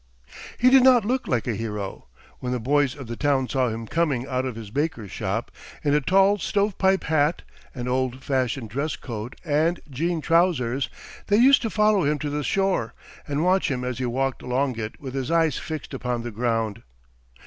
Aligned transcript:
He 0.57 0.71
did 0.71 0.81
not 0.83 1.05
look 1.05 1.27
like 1.27 1.45
a 1.45 1.53
hero. 1.53 2.07
When 2.39 2.51
the 2.51 2.59
boys 2.59 2.95
of 2.95 3.05
the 3.05 3.15
town 3.15 3.47
saw 3.47 3.67
him 3.69 3.85
coming 3.85 4.25
out 4.25 4.45
of 4.45 4.55
his 4.55 4.71
baker's 4.71 5.11
shop, 5.11 5.51
in 5.83 5.93
a 5.93 6.01
tall 6.01 6.39
stove 6.39 6.79
pipe 6.79 7.03
hat, 7.03 7.43
an 7.75 7.87
old 7.87 8.23
fashioned 8.23 8.71
dress 8.71 8.95
coat 8.95 9.35
and 9.45 9.79
jean 9.91 10.19
trousers, 10.19 10.89
they 11.27 11.37
used 11.37 11.61
to 11.61 11.69
follow 11.69 12.03
him 12.03 12.17
to 12.17 12.31
the 12.31 12.43
shore, 12.43 12.95
and 13.27 13.43
watch 13.45 13.69
him 13.69 13.83
as 13.83 13.99
he 13.99 14.07
walked 14.07 14.41
along 14.41 14.79
it 14.79 14.99
with 14.99 15.13
his 15.13 15.29
eyes 15.29 15.59
fixed 15.59 15.93
upon 15.93 16.23
the 16.23 16.31
ground. 16.31 16.81